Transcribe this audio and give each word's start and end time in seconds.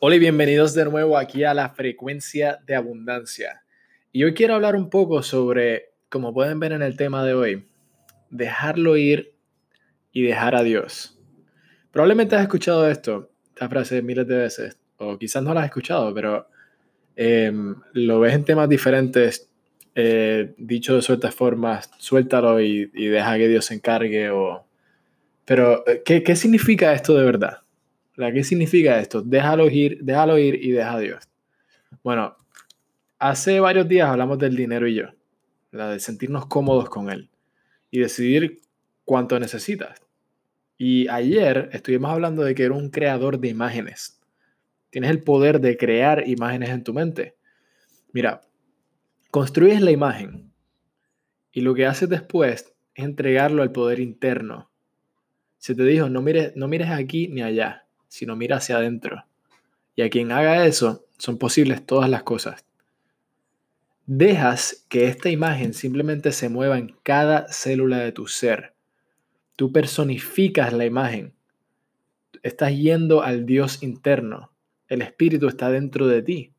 Hola 0.00 0.16
y 0.16 0.18
bienvenidos 0.18 0.74
de 0.74 0.84
nuevo 0.84 1.16
aquí 1.16 1.44
a 1.44 1.54
la 1.54 1.70
frecuencia 1.70 2.58
de 2.66 2.74
abundancia. 2.74 3.62
Y 4.12 4.24
hoy 4.24 4.34
quiero 4.34 4.54
hablar 4.54 4.74
un 4.74 4.90
poco 4.90 5.22
sobre, 5.22 5.92
como 6.08 6.34
pueden 6.34 6.58
ver 6.58 6.72
en 6.72 6.82
el 6.82 6.96
tema 6.96 7.24
de 7.24 7.32
hoy, 7.32 7.66
dejarlo 8.28 8.96
ir 8.96 9.34
y 10.12 10.22
dejar 10.22 10.56
a 10.56 10.64
Dios. 10.64 11.18
Probablemente 11.92 12.34
has 12.34 12.42
escuchado 12.42 12.90
esto, 12.90 13.30
esta 13.46 13.68
frase 13.68 14.02
miles 14.02 14.26
de 14.26 14.36
veces, 14.36 14.78
o 14.98 15.16
quizás 15.16 15.44
no 15.44 15.54
la 15.54 15.60
has 15.60 15.66
escuchado, 15.66 16.12
pero 16.12 16.48
em, 17.14 17.76
lo 17.92 18.20
ves 18.20 18.34
en 18.34 18.44
temas 18.44 18.68
diferentes, 18.68 19.48
eh, 19.94 20.54
dicho 20.58 20.96
de 20.96 21.02
ciertas 21.02 21.34
formas, 21.34 21.88
suéltalo 21.98 22.60
y, 22.60 22.86
deja 22.86 23.38
que 23.38 23.48
Dios 23.48 23.66
se 23.66 23.74
encargue. 23.74 24.28
O... 24.30 24.66
Pero, 25.44 25.84
¿qué, 26.04 26.24
¿qué 26.24 26.36
significa 26.36 26.92
esto 26.92 27.16
de 27.16 27.24
verdad? 27.24 27.63
¿Qué 28.16 28.44
significa 28.44 29.00
esto? 29.00 29.22
Déjalo 29.22 29.68
ir, 29.68 29.98
déjalo 30.02 30.38
ir 30.38 30.54
y 30.64 30.70
deja 30.70 30.94
a 30.94 31.00
Dios. 31.00 31.28
Bueno, 32.02 32.36
hace 33.18 33.58
varios 33.58 33.88
días 33.88 34.08
hablamos 34.08 34.38
del 34.38 34.54
dinero 34.54 34.86
y 34.86 34.94
yo, 34.94 35.06
de 35.72 35.98
sentirnos 35.98 36.46
cómodos 36.46 36.88
con 36.88 37.10
él 37.10 37.30
y 37.90 37.98
decidir 37.98 38.60
cuánto 39.04 39.38
necesitas. 39.40 40.00
Y 40.78 41.08
ayer 41.08 41.70
estuvimos 41.72 42.10
hablando 42.10 42.44
de 42.44 42.54
que 42.54 42.64
eres 42.64 42.78
un 42.78 42.90
creador 42.90 43.40
de 43.40 43.48
imágenes. 43.48 44.20
Tienes 44.90 45.10
el 45.10 45.22
poder 45.22 45.60
de 45.60 45.76
crear 45.76 46.28
imágenes 46.28 46.70
en 46.70 46.84
tu 46.84 46.94
mente. 46.94 47.34
Mira, 48.12 48.42
construyes 49.32 49.80
la 49.80 49.90
imagen 49.90 50.52
y 51.50 51.62
lo 51.62 51.74
que 51.74 51.86
haces 51.86 52.08
después 52.08 52.74
es 52.94 53.04
entregarlo 53.04 53.62
al 53.62 53.72
poder 53.72 53.98
interno. 53.98 54.70
Se 55.58 55.74
te 55.74 55.82
dijo, 55.84 56.08
no 56.08 56.22
mires, 56.22 56.54
no 56.54 56.68
mires 56.68 56.90
aquí 56.90 57.26
ni 57.26 57.42
allá 57.42 57.83
sino 58.14 58.36
mira 58.36 58.58
hacia 58.58 58.76
adentro. 58.76 59.24
Y 59.96 60.02
a 60.02 60.08
quien 60.08 60.30
haga 60.30 60.66
eso, 60.66 61.04
son 61.18 61.36
posibles 61.36 61.84
todas 61.84 62.08
las 62.08 62.22
cosas. 62.22 62.64
Dejas 64.06 64.86
que 64.88 65.08
esta 65.08 65.30
imagen 65.30 65.74
simplemente 65.74 66.30
se 66.30 66.48
mueva 66.48 66.78
en 66.78 66.94
cada 67.02 67.48
célula 67.48 67.98
de 67.98 68.12
tu 68.12 68.28
ser. 68.28 68.74
Tú 69.56 69.72
personificas 69.72 70.72
la 70.72 70.84
imagen. 70.84 71.34
Estás 72.44 72.76
yendo 72.76 73.24
al 73.24 73.46
Dios 73.46 73.82
interno. 73.82 74.52
El 74.86 75.02
espíritu 75.02 75.48
está 75.48 75.70
dentro 75.70 76.06
de 76.06 76.22
ti. 76.22 76.52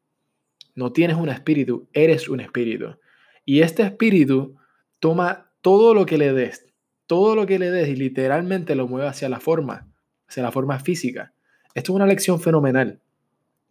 No 0.73 0.91
tienes 0.91 1.15
un 1.15 1.29
espíritu, 1.29 1.87
eres 1.93 2.27
un 2.27 2.41
espíritu. 2.41 2.97
Y 3.45 3.61
este 3.61 3.83
espíritu 3.83 4.57
toma 4.99 5.53
todo 5.61 5.93
lo 5.93 6.05
que 6.05 6.17
le 6.17 6.33
des, 6.33 6.65
todo 7.07 7.33
lo 7.33 7.45
que 7.45 7.59
le 7.59 7.71
des 7.71 7.87
y 7.87 7.95
literalmente 7.95 8.75
lo 8.75 8.89
mueve 8.89 9.07
hacia 9.07 9.29
la 9.29 9.39
forma, 9.39 9.87
hacia 10.27 10.43
la 10.43 10.51
forma 10.51 10.79
física. 10.79 11.31
Esto 11.75 11.91
es 11.91 11.95
una 11.97 12.05
lección 12.05 12.39
fenomenal 12.39 13.01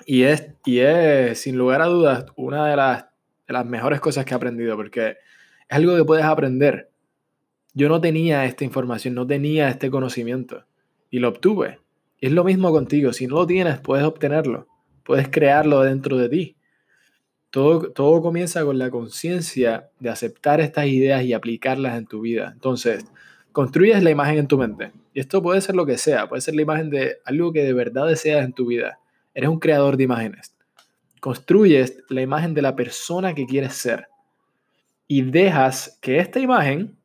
y 0.04 0.24
es, 0.24 0.50
y 0.66 0.80
es 0.80 1.40
sin 1.40 1.56
lugar 1.56 1.80
a 1.80 1.86
dudas 1.86 2.26
una 2.36 2.68
de 2.68 2.76
las, 2.76 3.66
mejores 3.66 3.98
cosas 3.98 4.26
que 4.26 4.34
he 4.34 4.36
aprendido 4.36 4.76
porque 4.76 5.16
es 5.68 5.76
algo 5.76 5.96
que 5.96 6.04
puedes 6.04 6.26
aprender. 6.26 6.90
Yo 7.72 7.88
no 7.88 8.02
tenía 8.02 8.44
esta 8.44 8.62
información, 8.62 9.14
no 9.14 9.26
tenía 9.26 9.70
este 9.70 9.90
conocimiento 9.90 10.66
y 11.10 11.18
lo 11.18 11.30
obtuve. 11.30 11.80
Es 12.20 12.30
lo 12.30 12.44
mismo 12.44 12.70
contigo, 12.72 13.14
si 13.14 13.26
no 13.26 13.36
lo 13.36 13.46
tienes, 13.46 13.80
puedes 13.80 14.04
obtenerlo, 14.04 14.68
puedes 15.02 15.28
crearlo 15.30 15.80
dentro 15.80 16.18
de 16.18 16.28
ti. 16.28 16.56
Todo, 17.48 17.90
todo 17.90 18.20
comienza 18.20 18.64
con 18.66 18.78
la 18.78 18.90
conciencia 18.90 19.88
de 19.98 20.10
aceptar 20.10 20.60
estas 20.60 20.88
ideas 20.88 21.22
y 21.24 21.32
aplicarlas 21.32 21.96
en 21.96 22.06
tu 22.06 22.20
vida. 22.20 22.50
Entonces, 22.52 23.06
construyes 23.54 24.02
la 24.02 24.10
imagen 24.10 24.38
en 24.38 24.48
tu 24.48 24.58
mente. 24.58 24.90
Y 25.14 25.20
esto 25.20 25.40
puede 25.40 25.60
ser 25.60 25.76
lo 25.76 25.86
que 25.86 25.96
sea, 25.96 26.28
puede 26.28 26.42
ser 26.42 26.56
la 26.56 26.62
imagen 26.62 26.90
de 26.90 27.18
algo 27.24 27.52
que 27.52 27.62
de 27.62 27.72
verdad 27.72 28.08
deseas 28.08 28.44
en 28.44 28.52
tu 28.52 28.66
vida. 28.66 28.98
Eres 29.32 29.48
un 29.48 29.60
creador 29.60 29.96
de 29.96 30.02
imágenes. 30.02 30.52
Construyes 31.20 32.02
la 32.08 32.20
imagen 32.20 32.52
de 32.52 32.62
la 32.62 32.74
persona 32.74 33.32
que 33.32 33.46
quieres 33.46 33.74
ser. 33.74 34.08
Y 35.06 35.22
dejas 35.22 35.98
que 36.02 36.18
esta 36.18 36.40
imagen 36.40 36.98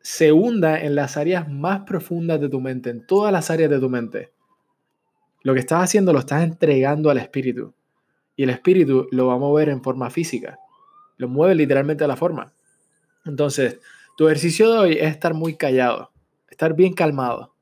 se 0.00 0.32
hunda 0.32 0.80
en 0.80 0.96
las 0.96 1.16
áreas 1.16 1.48
más 1.48 1.82
profundas 1.82 2.40
de 2.40 2.48
tu 2.48 2.60
mente, 2.60 2.90
en 2.90 3.06
todas 3.06 3.32
las 3.32 3.50
áreas 3.50 3.70
de 3.70 3.78
tu 3.78 3.88
mente. 3.88 4.32
Lo 5.44 5.54
que 5.54 5.60
estás 5.60 5.84
haciendo 5.84 6.12
lo 6.12 6.18
estás 6.18 6.42
entregando 6.42 7.08
al 7.08 7.18
espíritu. 7.18 7.72
Y 8.34 8.42
el 8.42 8.50
espíritu 8.50 9.06
lo 9.12 9.28
va 9.28 9.34
a 9.34 9.38
mover 9.38 9.68
en 9.68 9.80
forma 9.80 10.10
física. 10.10 10.58
Lo 11.18 11.28
mueve 11.28 11.54
literalmente 11.54 12.02
a 12.02 12.08
la 12.08 12.16
forma. 12.16 12.52
Entonces, 13.24 13.78
tu 14.20 14.26
ejercicio 14.28 14.70
de 14.70 14.78
hoy 14.78 14.92
es 15.00 15.06
estar 15.06 15.32
muy 15.32 15.54
callado, 15.54 16.12
estar 16.50 16.74
bien 16.74 16.92
calmado. 16.92 17.54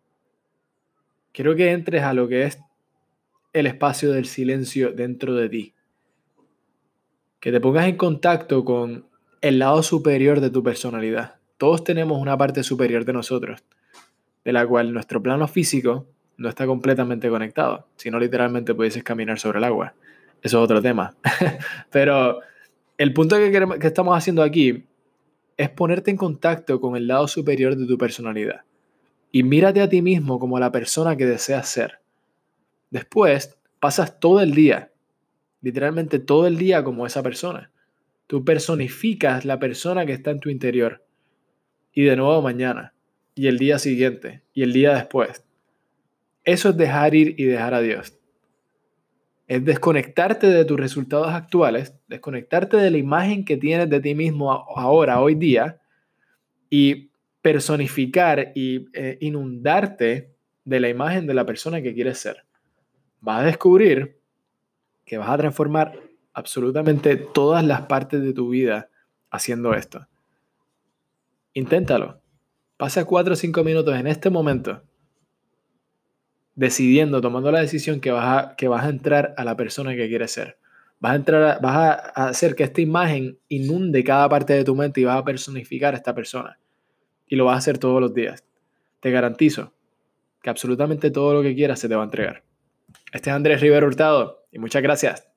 Quiero 1.30 1.54
que 1.54 1.70
entres 1.70 2.02
a 2.02 2.12
lo 2.12 2.26
que 2.26 2.42
es 2.42 2.58
el 3.52 3.68
espacio 3.68 4.10
del 4.10 4.26
silencio 4.26 4.90
dentro 4.90 5.36
de 5.36 5.48
ti. 5.48 5.74
Que 7.38 7.52
te 7.52 7.60
pongas 7.60 7.86
en 7.86 7.96
contacto 7.96 8.64
con 8.64 9.06
el 9.40 9.60
lado 9.60 9.84
superior 9.84 10.40
de 10.40 10.50
tu 10.50 10.64
personalidad. 10.64 11.36
Todos 11.58 11.84
tenemos 11.84 12.20
una 12.20 12.36
parte 12.36 12.64
superior 12.64 13.04
de 13.04 13.12
nosotros, 13.12 13.62
de 14.44 14.52
la 14.52 14.66
cual 14.66 14.92
nuestro 14.92 15.22
plano 15.22 15.46
físico 15.46 16.08
no 16.38 16.48
está 16.48 16.66
completamente 16.66 17.30
conectado. 17.30 17.86
Si 17.94 18.10
no, 18.10 18.18
literalmente 18.18 18.74
pudieses 18.74 19.04
caminar 19.04 19.38
sobre 19.38 19.58
el 19.58 19.64
agua. 19.64 19.94
Eso 20.42 20.58
es 20.58 20.64
otro 20.64 20.82
tema. 20.82 21.14
Pero 21.92 22.40
el 22.96 23.12
punto 23.12 23.36
que, 23.36 23.78
que 23.78 23.86
estamos 23.86 24.18
haciendo 24.18 24.42
aquí 24.42 24.87
es 25.58 25.68
ponerte 25.68 26.10
en 26.10 26.16
contacto 26.16 26.80
con 26.80 26.96
el 26.96 27.06
lado 27.06 27.28
superior 27.28 27.76
de 27.76 27.86
tu 27.86 27.98
personalidad 27.98 28.62
y 29.30 29.42
mírate 29.42 29.82
a 29.82 29.88
ti 29.88 30.00
mismo 30.00 30.38
como 30.38 30.58
la 30.58 30.72
persona 30.72 31.16
que 31.16 31.26
deseas 31.26 31.68
ser. 31.68 32.00
Después 32.90 33.58
pasas 33.80 34.18
todo 34.20 34.40
el 34.40 34.54
día, 34.54 34.92
literalmente 35.60 36.18
todo 36.18 36.46
el 36.46 36.56
día 36.56 36.82
como 36.82 37.06
esa 37.06 37.22
persona. 37.22 37.70
Tú 38.26 38.44
personificas 38.44 39.44
la 39.44 39.58
persona 39.58 40.06
que 40.06 40.12
está 40.12 40.30
en 40.30 40.40
tu 40.40 40.48
interior. 40.48 41.04
Y 41.92 42.04
de 42.04 42.16
nuevo 42.16 42.40
mañana, 42.40 42.94
y 43.34 43.48
el 43.48 43.58
día 43.58 43.78
siguiente, 43.78 44.42
y 44.54 44.62
el 44.62 44.72
día 44.72 44.94
después. 44.94 45.44
Eso 46.44 46.70
es 46.70 46.76
dejar 46.76 47.14
ir 47.14 47.34
y 47.38 47.44
dejar 47.44 47.74
a 47.74 47.80
Dios 47.80 48.17
es 49.48 49.64
desconectarte 49.64 50.46
de 50.46 50.64
tus 50.66 50.78
resultados 50.78 51.28
actuales, 51.28 51.94
desconectarte 52.06 52.76
de 52.76 52.90
la 52.90 52.98
imagen 52.98 53.46
que 53.46 53.56
tienes 53.56 53.88
de 53.88 53.98
ti 53.98 54.14
mismo 54.14 54.52
ahora, 54.52 55.22
hoy 55.22 55.34
día, 55.34 55.80
y 56.68 57.10
personificar 57.40 58.52
y 58.54 58.86
eh, 58.92 59.16
inundarte 59.22 60.34
de 60.66 60.80
la 60.80 60.90
imagen 60.90 61.26
de 61.26 61.32
la 61.32 61.46
persona 61.46 61.80
que 61.80 61.94
quieres 61.94 62.18
ser. 62.18 62.44
Vas 63.20 63.40
a 63.40 63.46
descubrir 63.46 64.20
que 65.06 65.16
vas 65.16 65.30
a 65.30 65.38
transformar 65.38 65.98
absolutamente 66.34 67.16
todas 67.16 67.64
las 67.64 67.82
partes 67.82 68.20
de 68.20 68.34
tu 68.34 68.50
vida 68.50 68.90
haciendo 69.30 69.72
esto. 69.72 70.06
Inténtalo. 71.54 72.20
Pasa 72.76 73.06
cuatro 73.06 73.32
o 73.32 73.36
cinco 73.36 73.64
minutos 73.64 73.96
en 73.96 74.08
este 74.08 74.28
momento 74.28 74.82
decidiendo, 76.58 77.20
tomando 77.20 77.52
la 77.52 77.60
decisión 77.60 78.00
que 78.00 78.10
vas 78.10 78.26
a, 78.26 78.56
que 78.56 78.66
vas 78.66 78.84
a 78.84 78.88
entrar 78.88 79.32
a 79.36 79.44
la 79.44 79.56
persona 79.56 79.94
que 79.94 80.08
quieres 80.08 80.32
ser. 80.32 80.58
Vas 80.98 81.12
a, 81.12 81.14
entrar 81.14 81.60
vas 81.62 81.76
a 81.76 82.26
hacer 82.26 82.56
que 82.56 82.64
esta 82.64 82.80
imagen 82.80 83.38
inunde 83.48 84.02
cada 84.02 84.28
parte 84.28 84.54
de 84.54 84.64
tu 84.64 84.74
mente 84.74 85.00
y 85.00 85.04
vas 85.04 85.18
a 85.18 85.24
personificar 85.24 85.94
a 85.94 85.96
esta 85.96 86.16
persona. 86.16 86.58
Y 87.28 87.36
lo 87.36 87.44
vas 87.44 87.54
a 87.54 87.58
hacer 87.58 87.78
todos 87.78 88.00
los 88.00 88.12
días. 88.12 88.44
Te 88.98 89.12
garantizo 89.12 89.72
que 90.42 90.50
absolutamente 90.50 91.12
todo 91.12 91.32
lo 91.32 91.42
que 91.42 91.54
quieras 91.54 91.78
se 91.78 91.88
te 91.88 91.94
va 91.94 92.02
a 92.02 92.06
entregar. 92.06 92.42
Este 93.12 93.30
es 93.30 93.36
Andrés 93.36 93.60
Rivero 93.60 93.86
Hurtado 93.86 94.44
y 94.50 94.58
muchas 94.58 94.82
gracias. 94.82 95.27